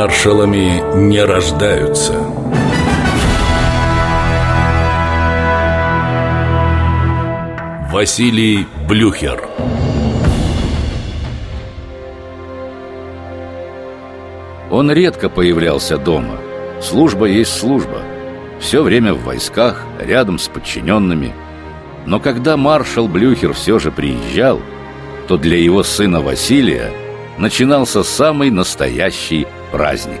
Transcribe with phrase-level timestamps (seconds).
[0.00, 2.12] Маршалами не рождаются.
[7.90, 9.48] Василий Блюхер
[14.70, 16.38] Он редко появлялся дома.
[16.80, 18.02] Служба есть служба.
[18.60, 21.32] Все время в войсках, рядом с подчиненными.
[22.06, 24.60] Но когда маршал Блюхер все же приезжал,
[25.26, 26.92] то для его сына Василия
[27.38, 30.20] начинался самый настоящий праздник.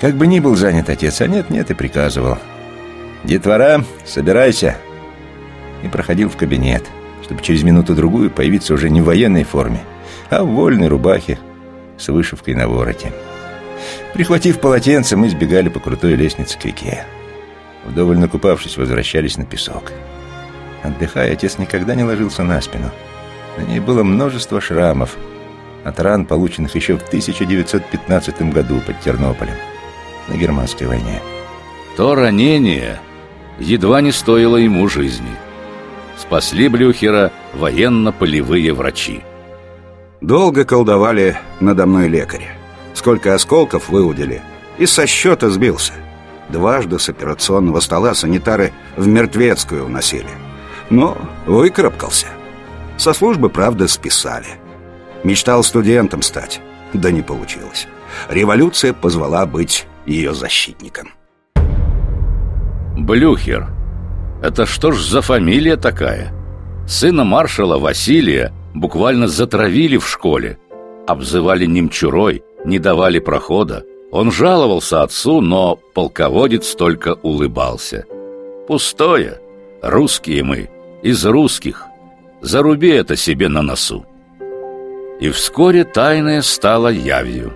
[0.00, 2.38] Как бы ни был занят отец, а нет-нет и приказывал.
[3.24, 4.76] «Детвора, собирайся!»
[5.82, 6.84] И проходил в кабинет,
[7.22, 9.80] чтобы через минуту-другую появиться уже не в военной форме,
[10.30, 11.38] а в вольной рубахе
[11.98, 13.12] с вышивкой на вороте.
[14.12, 17.04] Прихватив полотенце, мы сбегали по крутой лестнице к реке.
[17.84, 19.92] Вдоволь накупавшись, возвращались на песок.
[20.82, 22.90] Отдыхая, отец никогда не ложился на спину.
[23.56, 25.16] На ней было множество шрамов
[25.84, 29.54] от ран, полученных еще в 1915 году под Тернополем
[30.28, 31.20] на германской войне.
[31.96, 32.98] То ранение
[33.58, 35.30] едва не стоило ему жизни.
[36.16, 39.20] Спасли Блюхера военно-полевые врачи.
[40.20, 42.48] Долго колдовали надо мной лекари.
[42.94, 44.40] Сколько осколков выудили,
[44.78, 45.92] и со счета сбился.
[46.48, 50.30] Дважды с операционного стола санитары в мертвецкую уносили.
[50.90, 52.28] Но выкарабкался.
[52.96, 54.46] Со службы, правда, списали.
[55.24, 56.60] Мечтал студентом стать,
[56.92, 57.88] да не получилось.
[58.28, 61.08] Революция позвала быть ее защитником.
[62.96, 63.68] Блюхер.
[64.42, 66.32] Это что ж за фамилия такая?
[66.86, 70.58] Сына маршала Василия буквально затравили в школе.
[71.06, 73.84] Обзывали немчурой, не давали прохода.
[74.12, 78.04] Он жаловался отцу, но полководец только улыбался.
[78.68, 79.40] Пустое.
[79.82, 80.70] Русские мы,
[81.02, 81.86] из русских.
[82.42, 84.06] Заруби это себе на носу.
[85.24, 87.54] И вскоре тайное стало явью.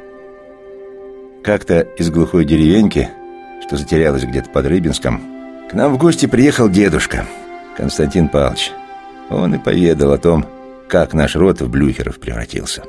[1.44, 3.11] Как-то из глухой деревеньки,
[3.61, 5.20] что затерялась где-то под Рыбинском,
[5.70, 7.27] к нам в гости приехал дедушка,
[7.77, 8.73] Константин Павлович.
[9.28, 10.46] Он и поведал о том,
[10.89, 12.84] как наш род в Блюхеров превратился.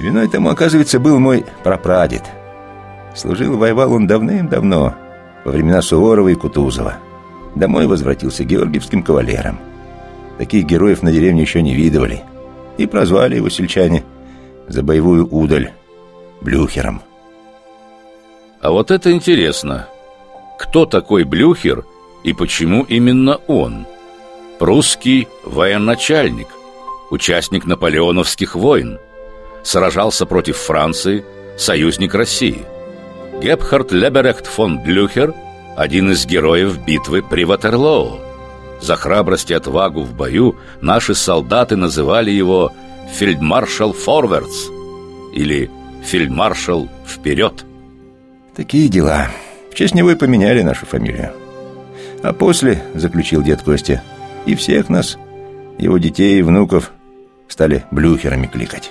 [0.00, 2.22] Виной тому, оказывается, был мой прапрадед.
[3.14, 4.94] Служил, воевал он давным-давно,
[5.44, 6.96] во времена Суворова и Кутузова.
[7.54, 9.58] Домой возвратился георгиевским кавалером.
[10.38, 12.22] Таких героев на деревне еще не видывали.
[12.78, 14.04] И прозвали его сельчане
[14.68, 15.72] за боевую удаль
[16.40, 17.02] Блюхером.
[18.60, 19.88] А вот это интересно.
[20.58, 21.84] Кто такой Блюхер
[22.24, 23.86] и почему именно он?
[24.58, 26.48] Прусский военачальник,
[27.10, 28.98] участник наполеоновских войн,
[29.62, 31.24] сражался против Франции,
[31.56, 32.64] союзник России.
[33.40, 35.34] Гебхард Леберехт фон Блюхер–
[35.76, 38.18] один из героев битвы при Ватерлоу.
[38.80, 42.72] За храбрость и отвагу в бою наши солдаты называли его
[43.12, 44.68] «фельдмаршал Форвардс»
[45.34, 45.70] или
[46.02, 47.64] «фельдмаршал вперед».
[48.56, 49.28] Такие дела.
[49.70, 51.32] В честь него и поменяли нашу фамилию.
[52.22, 54.02] А после, заключил дед Костя,
[54.46, 55.16] и всех нас,
[55.78, 56.92] его детей и внуков,
[57.48, 58.90] стали блюхерами кликать.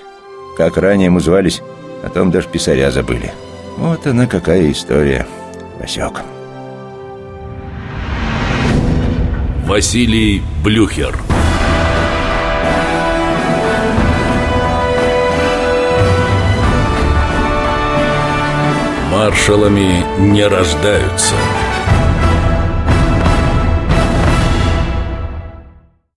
[0.56, 1.62] Как ранее мы звались,
[2.02, 3.32] о том даже писаря забыли.
[3.76, 5.26] Вот она какая история,
[5.78, 6.22] Васек.
[9.68, 11.14] Василий Блюхер.
[19.12, 21.34] Маршалами не рождаются–